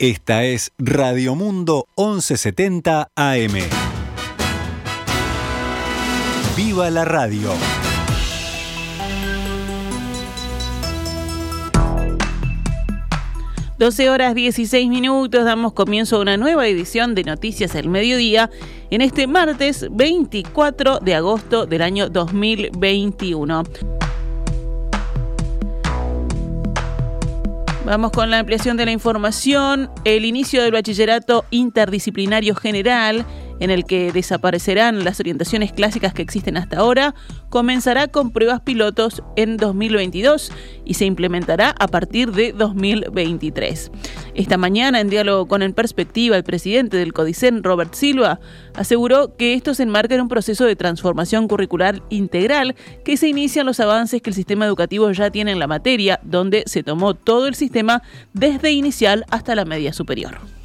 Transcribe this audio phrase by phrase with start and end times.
[0.00, 3.52] Esta es Radio Mundo 1170 AM.
[6.56, 7.50] ¡Viva la radio!
[13.76, 18.50] Doce horas 16 minutos, damos comienzo a una nueva edición de Noticias al Mediodía
[18.90, 23.64] en este martes 24 de agosto del año 2021.
[27.88, 29.90] Vamos con la ampliación de la información.
[30.04, 33.24] El inicio del bachillerato interdisciplinario general
[33.60, 37.14] en el que desaparecerán las orientaciones clásicas que existen hasta ahora,
[37.48, 40.52] comenzará con pruebas pilotos en 2022
[40.84, 43.90] y se implementará a partir de 2023.
[44.34, 48.40] Esta mañana, en diálogo con En Perspectiva, el presidente del CODICEN, Robert Silva,
[48.74, 53.66] aseguró que esto se enmarca en un proceso de transformación curricular integral que se inician
[53.66, 57.46] los avances que el sistema educativo ya tiene en la materia, donde se tomó todo
[57.46, 60.57] el sistema desde inicial hasta la media superior.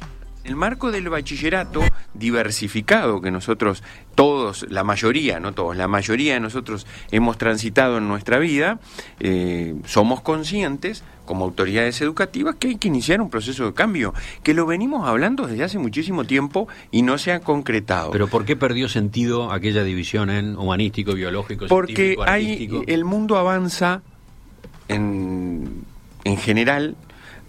[0.44, 1.80] El marco del bachillerato
[2.12, 3.82] diversificado que nosotros
[4.14, 8.78] todos, la mayoría, no todos, la mayoría de nosotros hemos transitado en nuestra vida,
[9.20, 14.52] eh, somos conscientes como autoridades educativas que hay que iniciar un proceso de cambio, que
[14.52, 18.10] lo venimos hablando desde hace muchísimo tiempo y no se ha concretado.
[18.10, 24.02] Pero ¿por qué perdió sentido aquella división en humanístico, biológico, Porque hay, el mundo avanza
[24.88, 25.84] en,
[26.24, 26.96] en general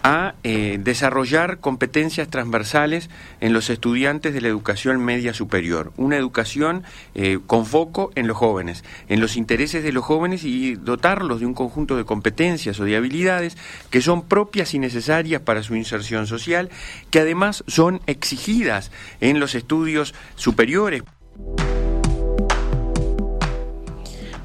[0.06, 3.10] a eh, desarrollar competencias transversales
[3.42, 6.84] en los estudiantes de la educación media superior, una educación
[7.16, 11.48] eh, con foco en los jóvenes, en los intereses de los jóvenes y dotarlos de
[11.48, 13.58] un conjunto de competencias o de habilidades
[13.90, 16.70] que son propias y necesarias para su inserción social,
[17.10, 21.02] que además son exigidas en los estudios superiores.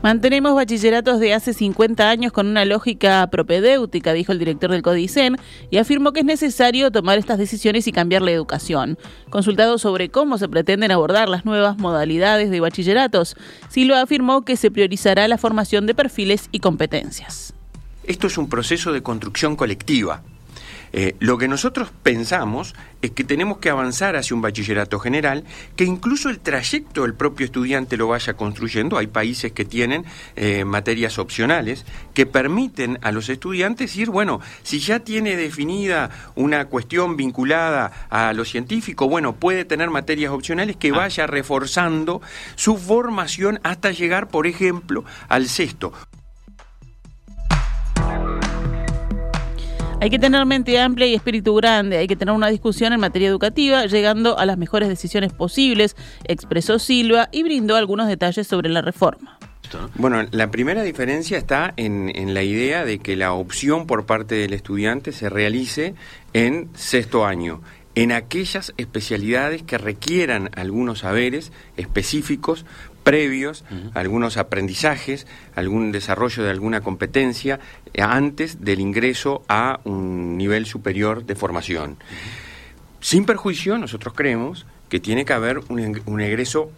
[0.03, 5.37] Mantenemos bachilleratos de hace 50 años con una lógica propedéutica, dijo el director del CODICEN,
[5.69, 8.97] y afirmó que es necesario tomar estas decisiones y cambiar la educación.
[9.29, 13.37] Consultado sobre cómo se pretenden abordar las nuevas modalidades de bachilleratos,
[13.69, 17.53] Silva afirmó que se priorizará la formación de perfiles y competencias.
[18.05, 20.23] Esto es un proceso de construcción colectiva
[20.93, 25.45] eh, lo que nosotros pensamos es que tenemos que avanzar hacia un bachillerato general,
[25.77, 28.99] que incluso el trayecto del propio estudiante lo vaya construyendo.
[28.99, 30.05] Hay países que tienen
[30.37, 31.85] eh, materias opcionales
[32.15, 38.33] que permiten a los estudiantes ir, bueno, si ya tiene definida una cuestión vinculada a
[38.33, 40.97] lo científico, bueno, puede tener materias opcionales que ah.
[40.97, 42.21] vaya reforzando
[42.57, 45.93] su formación hasta llegar, por ejemplo, al sexto.
[50.01, 53.29] Hay que tener mente amplia y espíritu grande, hay que tener una discusión en materia
[53.29, 55.95] educativa, llegando a las mejores decisiones posibles,
[56.25, 59.39] expresó Silva y brindó algunos detalles sobre la reforma.
[59.97, 64.37] Bueno, la primera diferencia está en, en, la idea de que la opción por parte
[64.37, 65.95] del estudiante se realice
[66.33, 67.61] en sexto año,
[67.95, 72.65] en aquellas especialidades que requieran algunos saberes específicos
[73.11, 75.27] previos, algunos aprendizajes,
[75.57, 77.59] algún desarrollo de alguna competencia
[77.93, 81.97] eh, antes del ingreso a un nivel superior de formación.
[83.01, 86.71] Sin perjuicio, nosotros creemos que tiene que haber un, un egreso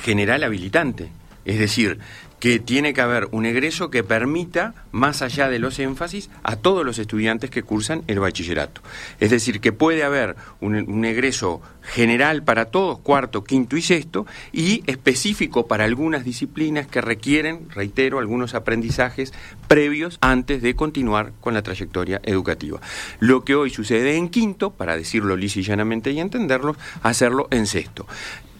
[0.00, 1.10] general habilitante.
[1.44, 1.98] Es decir,
[2.40, 6.84] que tiene que haber un egreso que permita, más allá de los énfasis, a todos
[6.84, 8.80] los estudiantes que cursan el bachillerato.
[9.20, 14.82] Es decir, que puede haber un, egreso general para todos, cuarto, quinto y sexto, y
[14.86, 19.32] específico para algunas disciplinas que requieren, reitero, algunos aprendizajes
[19.66, 22.80] previos antes de continuar con la trayectoria educativa.
[23.20, 25.68] Lo que hoy sucede en quinto, para decirlo lisa y
[26.08, 28.06] y entenderlo, hacerlo en sexto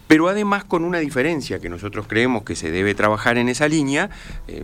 [0.09, 4.09] pero además con una diferencia que nosotros creemos que se debe trabajar en esa línea,
[4.47, 4.63] eh,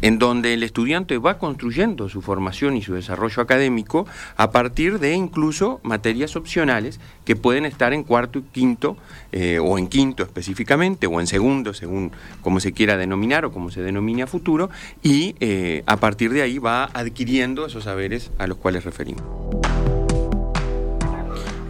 [0.00, 4.06] en donde el estudiante va construyendo su formación y su desarrollo académico
[4.38, 8.96] a partir de incluso materias opcionales que pueden estar en cuarto y quinto,
[9.32, 13.70] eh, o en quinto específicamente, o en segundo, según como se quiera denominar o como
[13.70, 14.70] se denomine a futuro,
[15.02, 19.59] y eh, a partir de ahí va adquiriendo esos saberes a los cuales referimos.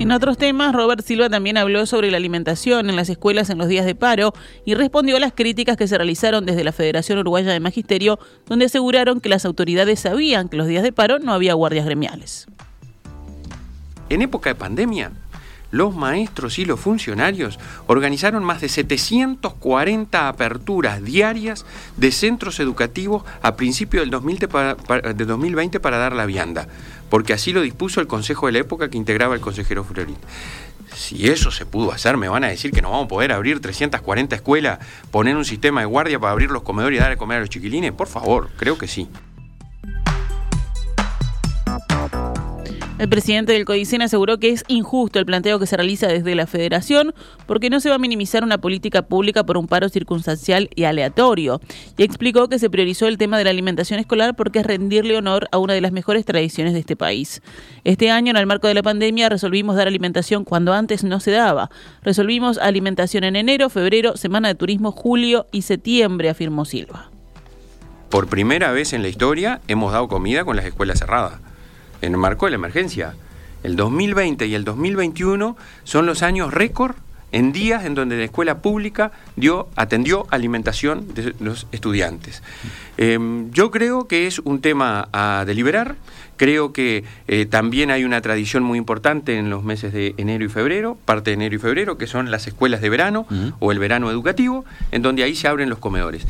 [0.00, 3.68] En otros temas, Robert Silva también habló sobre la alimentación en las escuelas en los
[3.68, 4.32] días de paro
[4.64, 8.64] y respondió a las críticas que se realizaron desde la Federación Uruguaya de Magisterio, donde
[8.64, 12.46] aseguraron que las autoridades sabían que los días de paro no había guardias gremiales.
[14.08, 15.12] En época de pandemia,
[15.70, 21.64] los maestros y los funcionarios organizaron más de 740 aperturas diarias
[21.96, 26.66] de centros educativos a principios del 2020 para dar la vianda
[27.10, 30.16] porque así lo dispuso el Consejo de la época que integraba el consejero Florín.
[30.94, 33.60] Si eso se pudo hacer, me van a decir que no vamos a poder abrir
[33.60, 34.78] 340 escuelas,
[35.10, 37.50] poner un sistema de guardia para abrir los comedores y dar a comer a los
[37.50, 37.92] chiquilines.
[37.92, 39.08] Por favor, creo que sí.
[43.00, 46.46] El presidente del CODICEN aseguró que es injusto el planteo que se realiza desde la
[46.46, 47.14] federación
[47.46, 51.62] porque no se va a minimizar una política pública por un paro circunstancial y aleatorio.
[51.96, 55.48] Y explicó que se priorizó el tema de la alimentación escolar porque es rendirle honor
[55.50, 57.40] a una de las mejores tradiciones de este país.
[57.84, 61.30] Este año, en el marco de la pandemia, resolvimos dar alimentación cuando antes no se
[61.30, 61.70] daba.
[62.02, 67.10] Resolvimos alimentación en enero, febrero, semana de turismo, julio y septiembre, afirmó Silva.
[68.10, 71.40] Por primera vez en la historia hemos dado comida con las escuelas cerradas
[72.02, 73.14] en el marco de la emergencia.
[73.62, 76.96] El 2020 y el 2021 son los años récord
[77.32, 82.42] en días en donde la escuela pública dio, atendió alimentación de los estudiantes.
[82.96, 85.96] Em, yo creo que es un tema a deliberar,
[86.36, 90.48] creo que eh, también hay una tradición muy importante en los meses de enero y
[90.48, 93.26] febrero, parte de enero y febrero, que son las escuelas de verano
[93.58, 96.26] o el verano educativo, en donde ahí se abren los comedores.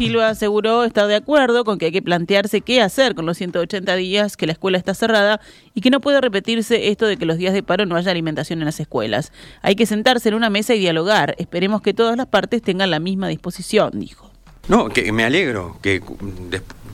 [0.00, 3.96] Silva aseguró estar de acuerdo con que hay que plantearse qué hacer con los 180
[3.96, 5.42] días que la escuela está cerrada
[5.74, 8.60] y que no puede repetirse esto de que los días de paro no haya alimentación
[8.60, 9.30] en las escuelas.
[9.60, 11.34] Hay que sentarse en una mesa y dialogar.
[11.36, 14.30] Esperemos que todas las partes tengan la misma disposición, dijo.
[14.68, 16.00] No, que me alegro que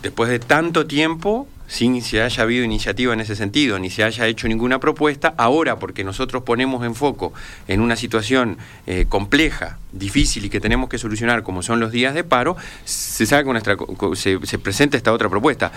[0.06, 4.28] después de tanto tiempo sin se haya habido iniciativa en ese sentido, ni se haya
[4.28, 7.32] hecho ninguna propuesta, ahora porque nosotros ponemos en foco
[7.66, 8.56] en una situación
[8.86, 13.26] eh, compleja, difícil y que tenemos que solucionar, como son los días de paro, se,
[13.26, 13.76] saca nuestra,
[14.14, 15.72] se, se presenta esta otra propuesta.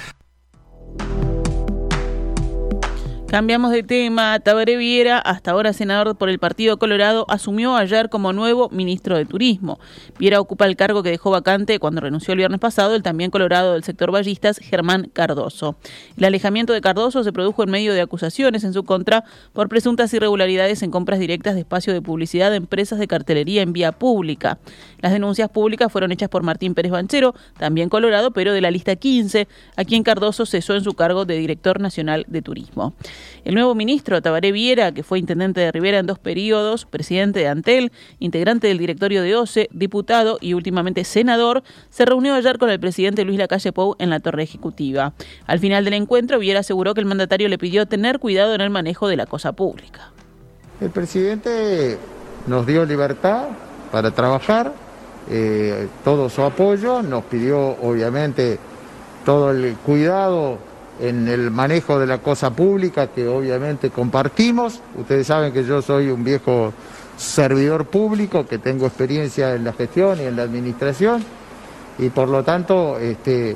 [3.30, 4.40] Cambiamos de tema.
[4.40, 9.26] Tabaré Viera, hasta ahora senador por el Partido Colorado, asumió ayer como nuevo ministro de
[9.26, 9.80] Turismo.
[10.18, 13.74] Viera ocupa el cargo que dejó vacante cuando renunció el viernes pasado el también colorado
[13.74, 15.76] del sector ballistas, Germán Cardoso.
[16.18, 19.24] El alejamiento de Cardoso se produjo en medio de acusaciones en su contra
[19.54, 23.74] por presuntas irregularidades en compras directas de espacio de publicidad de empresas de cartelería en
[23.74, 24.58] vía pública.
[25.02, 28.96] Las denuncias públicas fueron hechas por Martín Pérez Banchero, también colorado, pero de la lista
[28.96, 32.96] 15, a quien Cardoso cesó en su cargo de director nacional de turismo.
[33.46, 37.48] El nuevo ministro Tabaré Viera, que fue intendente de Rivera en dos periodos, presidente de
[37.48, 42.80] Antel, integrante del directorio de OCE, diputado y últimamente senador, se reunió ayer con el
[42.80, 45.14] presidente Luis Lacalle Pou en la torre ejecutiva.
[45.48, 48.70] Al final del encuentro, Viera aseguró que el mandatario le pidió tener cuidado en el
[48.70, 50.12] manejo de la cosa pública.
[50.82, 51.98] El presidente
[52.48, 53.48] nos dio libertad
[53.92, 54.74] para trabajar,
[55.30, 58.60] eh, todo su apoyo, nos pidió obviamente
[59.26, 60.58] todo el cuidado
[61.00, 64.82] en el manejo de la cosa pública que obviamente compartimos.
[64.96, 66.74] Ustedes saben que yo soy un viejo
[67.18, 71.24] servidor público, que tengo experiencia en la gestión y en la administración
[72.00, 73.56] y por lo tanto este,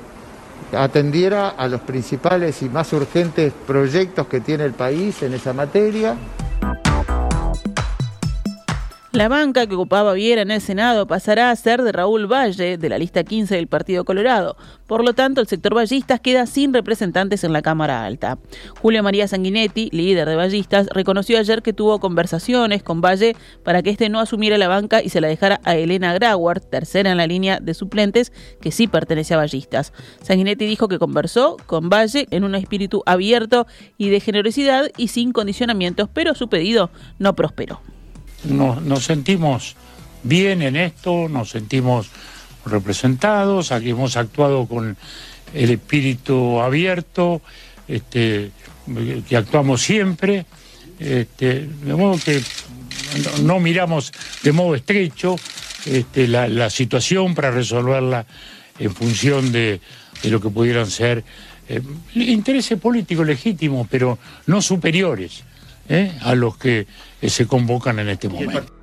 [0.77, 6.15] atendiera a los principales y más urgentes proyectos que tiene el país en esa materia.
[9.13, 12.89] La banca que ocupaba Viera en el Senado pasará a ser de Raúl Valle, de
[12.89, 14.57] la lista 15 del Partido Colorado.
[14.87, 18.39] Por lo tanto, el sector ballistas queda sin representantes en la Cámara Alta.
[18.81, 23.91] Julio María Sanguinetti, líder de ballistas, reconoció ayer que tuvo conversaciones con Valle para que
[23.91, 27.27] éste no asumiera la banca y se la dejara a Elena Grauer, tercera en la
[27.27, 29.93] línea de suplentes, que sí pertenece a ballistas.
[30.23, 35.33] Sanguinetti dijo que conversó con Valle en un espíritu abierto y de generosidad y sin
[35.33, 36.89] condicionamientos, pero su pedido
[37.19, 37.79] no prosperó
[38.45, 39.75] nos, sentimos
[40.23, 42.07] bien en esto, nos sentimos
[42.65, 44.97] representados, aquí hemos actuado con
[45.53, 47.41] el espíritu abierto,
[47.87, 48.51] este,
[49.27, 50.45] que actuamos siempre,
[50.99, 52.41] este, de modo que
[53.43, 55.35] no, miramos de modo estrecho
[55.85, 58.25] este, la, situación para resolverla
[58.79, 59.79] en función de,
[60.23, 61.23] lo que pudieran ser
[61.67, 61.81] eh,
[62.15, 65.43] intereses políticos legítimos, pero no superiores
[65.89, 66.17] ¿eh?
[66.21, 66.87] a los que
[67.21, 68.82] se convocan en este momento.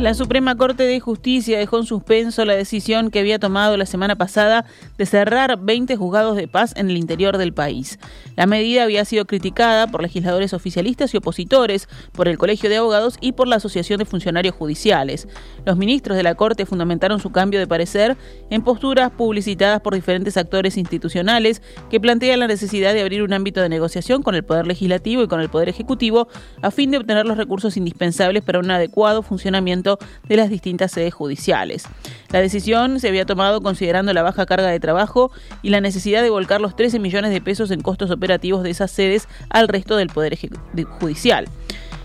[0.00, 4.16] La Suprema Corte de Justicia dejó en suspenso la decisión que había tomado la semana
[4.16, 4.64] pasada
[4.96, 7.98] de cerrar 20 juzgados de paz en el interior del país.
[8.34, 13.18] La medida había sido criticada por legisladores oficialistas y opositores, por el Colegio de Abogados
[13.20, 15.28] y por la Asociación de Funcionarios Judiciales.
[15.66, 18.16] Los ministros de la Corte fundamentaron su cambio de parecer
[18.48, 23.60] en posturas publicitadas por diferentes actores institucionales que plantean la necesidad de abrir un ámbito
[23.60, 26.26] de negociación con el Poder Legislativo y con el Poder Ejecutivo
[26.62, 29.89] a fin de obtener los recursos indispensables para un adecuado funcionamiento
[30.28, 31.84] de las distintas sedes judiciales.
[32.30, 35.32] La decisión se había tomado considerando la baja carga de trabajo
[35.62, 38.90] y la necesidad de volcar los 13 millones de pesos en costos operativos de esas
[38.90, 40.38] sedes al resto del Poder
[41.00, 41.48] Judicial.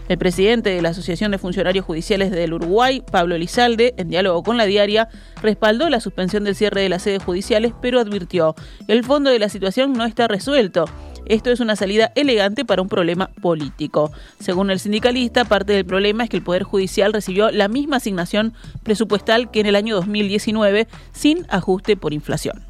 [0.07, 4.55] El presidente de la Asociación de Funcionarios Judiciales del Uruguay, Pablo Elizalde, en diálogo con
[4.55, 5.09] la diaria,
[5.41, 8.53] respaldó la suspensión del cierre de las sedes judiciales, pero advirtió,
[8.87, 10.85] el fondo de la situación no está resuelto
[11.25, 14.11] Esto es una salida elegante para un problema político.
[14.39, 18.53] Según el sindicalista, parte del problema es que el Poder Judicial recibió la misma asignación
[18.83, 22.63] presupuestal que en el año 2019 sin ajuste por inflación.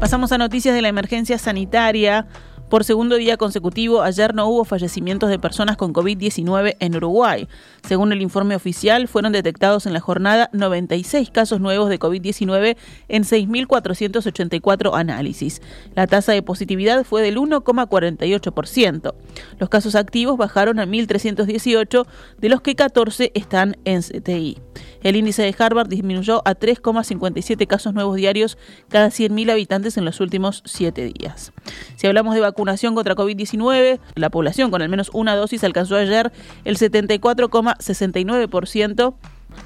[0.00, 2.26] Pasamos a noticias de la emergencia sanitaria.
[2.72, 7.46] Por segundo día consecutivo, ayer no hubo fallecimientos de personas con COVID-19 en Uruguay.
[7.86, 13.24] Según el informe oficial, fueron detectados en la jornada 96 casos nuevos de COVID-19 en
[13.24, 15.60] 6.484 análisis.
[15.94, 19.14] La tasa de positividad fue del 1,48%.
[19.58, 22.06] Los casos activos bajaron a 1.318,
[22.38, 24.56] de los que 14 están en CTI.
[25.02, 30.20] El índice de Harvard disminuyó a 3,57 casos nuevos diarios cada 100.000 habitantes en los
[30.20, 31.52] últimos 7 días.
[31.96, 36.32] Si hablamos de vacunación contra COVID-19, la población con al menos una dosis alcanzó ayer
[36.64, 39.14] el 74,69%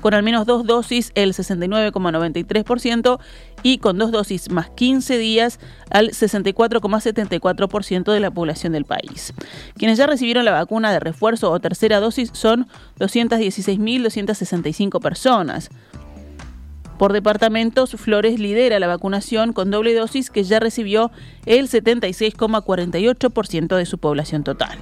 [0.01, 3.19] con al menos dos dosis el 69,93%
[3.67, 5.59] y con dos dosis más 15 días
[5.91, 9.35] al 64,74% de la población del país.
[9.75, 12.69] Quienes ya recibieron la vacuna de refuerzo o tercera dosis son
[13.01, 15.71] 216.265 personas.
[16.97, 21.11] Por departamentos, Flores lidera la vacunación con doble dosis que ya recibió
[21.45, 24.79] el 76,48% de su población total.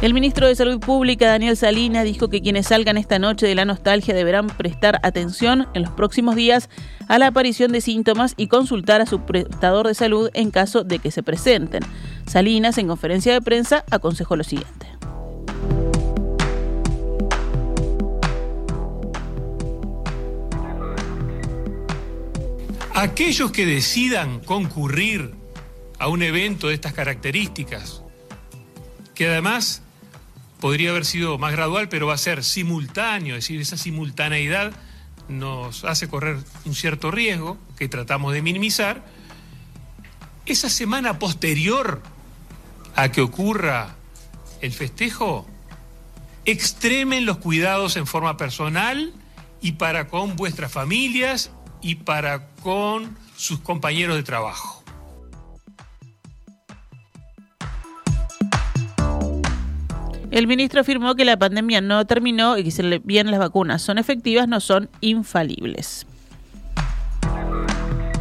[0.00, 3.64] El ministro de Salud Pública, Daniel Salina, dijo que quienes salgan esta noche de la
[3.64, 6.70] nostalgia deberán prestar atención en los próximos días
[7.08, 11.00] a la aparición de síntomas y consultar a su prestador de salud en caso de
[11.00, 11.82] que se presenten.
[12.28, 14.86] Salinas, en conferencia de prensa, aconsejó lo siguiente.
[22.94, 25.34] Aquellos que decidan concurrir
[25.98, 28.04] a un evento de estas características,
[29.16, 29.82] que además
[30.60, 34.72] podría haber sido más gradual, pero va a ser simultáneo, es decir, esa simultaneidad
[35.28, 39.04] nos hace correr un cierto riesgo que tratamos de minimizar.
[40.46, 42.02] Esa semana posterior
[42.96, 43.94] a que ocurra
[44.60, 45.46] el festejo,
[46.44, 49.12] extremen los cuidados en forma personal
[49.60, 51.50] y para con vuestras familias
[51.82, 54.77] y para con sus compañeros de trabajo.
[60.30, 63.96] El ministro afirmó que la pandemia no terminó y que si bien las vacunas son
[63.96, 66.06] efectivas, no son infalibles.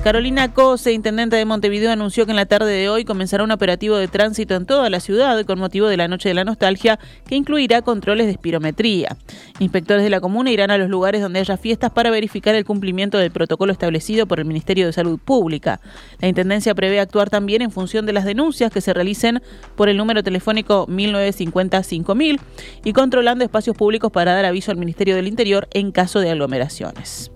[0.07, 3.97] Carolina Cose, intendente de Montevideo, anunció que en la tarde de hoy comenzará un operativo
[3.97, 6.97] de tránsito en toda la ciudad con motivo de la Noche de la Nostalgia
[7.27, 9.17] que incluirá controles de espirometría.
[9.59, 13.17] Inspectores de la comuna irán a los lugares donde haya fiestas para verificar el cumplimiento
[13.17, 15.81] del protocolo establecido por el Ministerio de Salud Pública.
[16.21, 19.41] La Intendencia prevé actuar también en función de las denuncias que se realicen
[19.75, 22.39] por el número telefónico 1950-5000
[22.85, 27.29] y controlando espacios públicos para dar aviso al Ministerio del Interior en caso de aglomeraciones.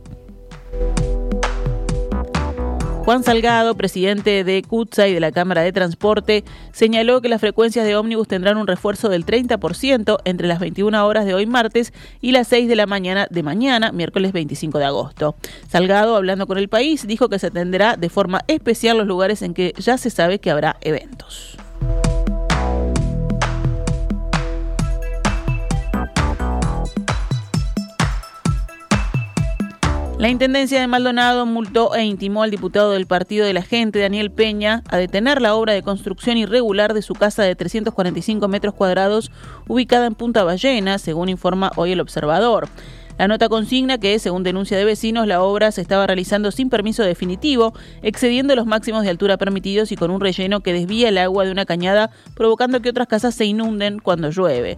[3.11, 7.85] Juan Salgado, presidente de CUTSA y de la Cámara de Transporte, señaló que las frecuencias
[7.85, 11.91] de ómnibus tendrán un refuerzo del 30% entre las 21 horas de hoy martes
[12.21, 15.35] y las 6 de la mañana de mañana, miércoles 25 de agosto.
[15.67, 19.53] Salgado, hablando con el país, dijo que se atenderá de forma especial los lugares en
[19.53, 21.57] que ya se sabe que habrá eventos.
[30.21, 34.29] La Intendencia de Maldonado multó e intimó al diputado del Partido de la Gente, Daniel
[34.29, 39.31] Peña, a detener la obra de construcción irregular de su casa de 345 metros cuadrados
[39.67, 42.69] ubicada en Punta Ballena, según informa hoy el observador.
[43.17, 47.01] La nota consigna que, según denuncia de vecinos, la obra se estaba realizando sin permiso
[47.01, 47.73] definitivo,
[48.03, 51.51] excediendo los máximos de altura permitidos y con un relleno que desvía el agua de
[51.51, 54.77] una cañada, provocando que otras casas se inunden cuando llueve.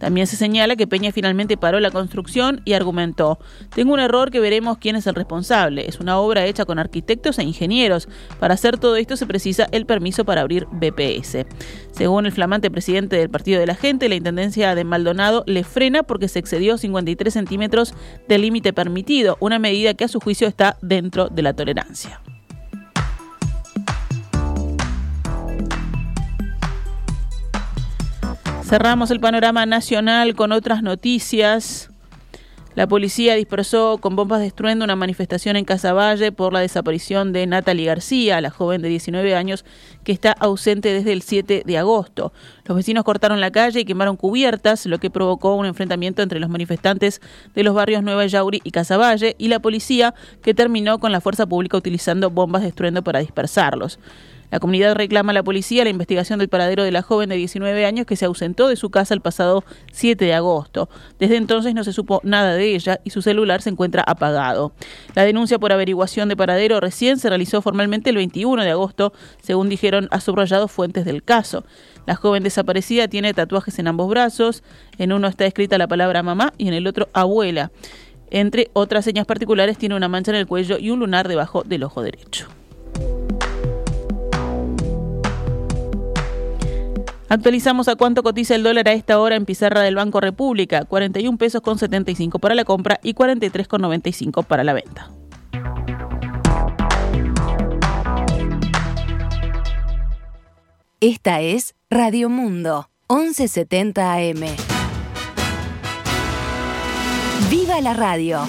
[0.00, 3.38] También se señala que Peña finalmente paró la construcción y argumentó,
[3.74, 5.86] tengo un error que veremos quién es el responsable.
[5.86, 8.08] Es una obra hecha con arquitectos e ingenieros.
[8.40, 11.46] Para hacer todo esto se precisa el permiso para abrir BPS.
[11.92, 16.02] Según el flamante presidente del Partido de la Gente, la Intendencia de Maldonado le frena
[16.02, 17.94] porque se excedió 53 centímetros
[18.26, 22.22] del límite permitido, una medida que a su juicio está dentro de la tolerancia.
[28.70, 31.90] Cerramos el panorama nacional con otras noticias.
[32.76, 37.48] La policía dispersó con bombas de estruendo una manifestación en Casaballe por la desaparición de
[37.48, 39.64] Natalie García, la joven de 19 años
[40.04, 42.32] que está ausente desde el 7 de agosto.
[42.64, 46.48] Los vecinos cortaron la calle y quemaron cubiertas, lo que provocó un enfrentamiento entre los
[46.48, 47.20] manifestantes
[47.56, 51.44] de los barrios Nueva Yauri y Casaballe y la policía que terminó con la fuerza
[51.44, 53.98] pública utilizando bombas de estruendo para dispersarlos.
[54.50, 57.86] La comunidad reclama a la policía la investigación del paradero de la joven de 19
[57.86, 60.88] años que se ausentó de su casa el pasado 7 de agosto.
[61.18, 64.72] Desde entonces no se supo nada de ella y su celular se encuentra apagado.
[65.14, 69.68] La denuncia por averiguación de paradero recién se realizó formalmente el 21 de agosto, según
[69.68, 71.64] dijeron a subrayados fuentes del caso.
[72.06, 74.64] La joven desaparecida tiene tatuajes en ambos brazos,
[74.98, 77.70] en uno está escrita la palabra mamá y en el otro abuela.
[78.30, 81.84] Entre otras señas particulares tiene una mancha en el cuello y un lunar debajo del
[81.84, 82.48] ojo derecho.
[87.30, 91.38] Actualizamos a cuánto cotiza el dólar a esta hora en pizarra del Banco República, 41
[91.38, 95.12] pesos con 75 para la compra y 43 con 95 para la venta.
[100.98, 104.40] Esta es Radio Mundo, 1170 AM.
[107.48, 108.40] ¡Viva la radio!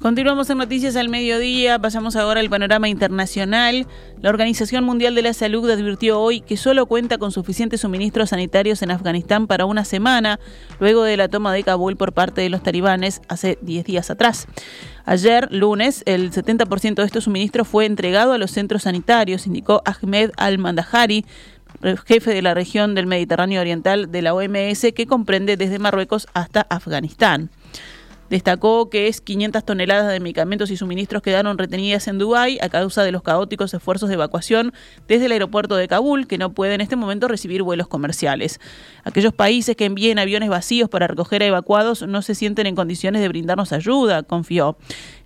[0.00, 3.84] Continuamos en Noticias al Mediodía, pasamos ahora al panorama internacional.
[4.20, 8.80] La Organización Mundial de la Salud advirtió hoy que solo cuenta con suficientes suministros sanitarios
[8.82, 10.38] en Afganistán para una semana,
[10.78, 14.46] luego de la toma de Kabul por parte de los talibanes hace 10 días atrás.
[15.04, 20.30] Ayer, lunes, el 70% de estos suministros fue entregado a los centros sanitarios, indicó Ahmed
[20.36, 21.26] Al-Mandahari,
[22.06, 26.60] jefe de la región del Mediterráneo Oriental de la OMS, que comprende desde Marruecos hasta
[26.70, 27.50] Afganistán.
[28.30, 33.02] Destacó que es 500 toneladas de medicamentos y suministros quedaron retenidas en Dubái a causa
[33.02, 34.72] de los caóticos esfuerzos de evacuación
[35.06, 38.60] desde el aeropuerto de Kabul, que no puede en este momento recibir vuelos comerciales.
[39.04, 43.22] Aquellos países que envíen aviones vacíos para recoger a evacuados no se sienten en condiciones
[43.22, 44.76] de brindarnos ayuda, confió.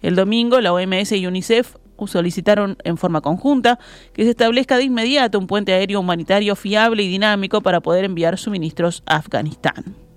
[0.00, 3.78] El domingo, la OMS y UNICEF solicitaron en forma conjunta
[4.12, 8.38] que se establezca de inmediato un puente aéreo humanitario fiable y dinámico para poder enviar
[8.38, 10.12] suministros a Afganistán.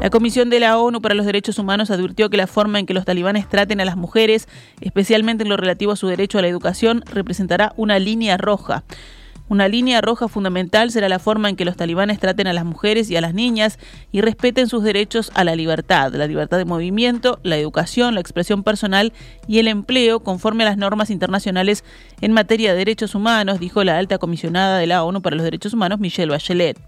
[0.00, 2.94] La Comisión de la ONU para los Derechos Humanos advirtió que la forma en que
[2.94, 4.48] los talibanes traten a las mujeres,
[4.80, 8.84] especialmente en lo relativo a su derecho a la educación, representará una línea roja.
[9.48, 13.10] Una línea roja fundamental será la forma en que los talibanes traten a las mujeres
[13.10, 13.78] y a las niñas
[14.12, 18.62] y respeten sus derechos a la libertad, la libertad de movimiento, la educación, la expresión
[18.62, 19.12] personal
[19.48, 21.82] y el empleo conforme a las normas internacionales
[22.20, 25.72] en materia de derechos humanos, dijo la alta comisionada de la ONU para los Derechos
[25.72, 26.78] Humanos, Michelle Bachelet.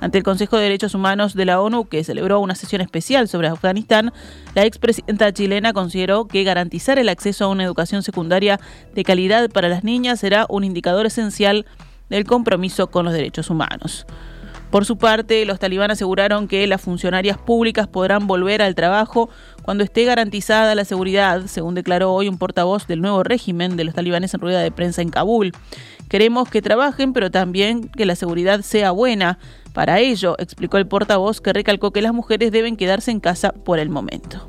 [0.00, 3.48] Ante el Consejo de Derechos Humanos de la ONU, que celebró una sesión especial sobre
[3.48, 4.12] Afganistán,
[4.54, 8.60] la expresidenta chilena consideró que garantizar el acceso a una educación secundaria
[8.94, 11.66] de calidad para las niñas será un indicador esencial
[12.10, 14.06] del compromiso con los derechos humanos.
[14.70, 19.30] Por su parte, los talibán aseguraron que las funcionarias públicas podrán volver al trabajo
[19.62, 23.94] cuando esté garantizada la seguridad, según declaró hoy un portavoz del nuevo régimen de los
[23.94, 25.52] talibanes en rueda de prensa en Kabul.
[26.08, 29.38] Queremos que trabajen, pero también que la seguridad sea buena.
[29.76, 33.78] Para ello, explicó el portavoz que recalcó que las mujeres deben quedarse en casa por
[33.78, 34.48] el momento.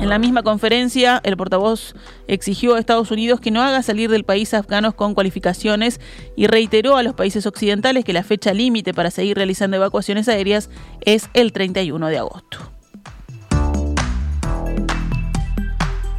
[0.00, 1.94] En la misma conferencia, el portavoz
[2.26, 6.00] exigió a Estados Unidos que no haga salir del país afganos con cualificaciones
[6.34, 10.68] y reiteró a los países occidentales que la fecha límite para seguir realizando evacuaciones aéreas
[11.02, 12.75] es el 31 de agosto.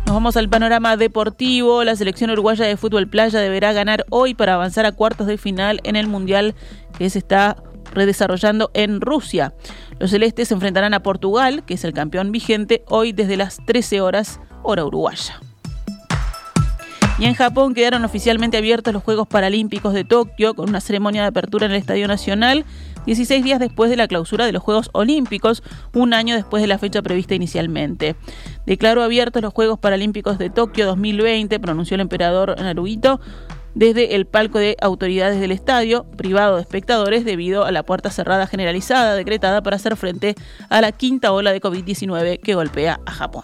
[0.07, 1.83] Nos vamos al panorama deportivo.
[1.83, 5.81] La selección uruguaya de fútbol playa deberá ganar hoy para avanzar a cuartos de final
[5.83, 6.55] en el Mundial
[6.97, 7.57] que se está
[7.93, 9.53] redesarrollando en Rusia.
[9.99, 13.99] Los celestes se enfrentarán a Portugal, que es el campeón vigente, hoy desde las 13
[13.99, 15.41] horas, hora uruguaya.
[17.19, 21.29] Y en Japón quedaron oficialmente abiertos los Juegos Paralímpicos de Tokio con una ceremonia de
[21.29, 22.63] apertura en el Estadio Nacional,
[23.07, 25.63] 16 días después de la clausura de los Juegos Olímpicos,
[25.95, 28.15] un año después de la fecha prevista inicialmente.
[28.67, 33.19] Declaró abiertos los Juegos Paralímpicos de Tokio 2020, pronunció el emperador Naruhito,
[33.73, 38.45] desde el palco de autoridades del estadio, privado de espectadores, debido a la puerta cerrada
[38.45, 40.35] generalizada decretada para hacer frente
[40.69, 43.43] a la quinta ola de COVID-19 que golpea a Japón.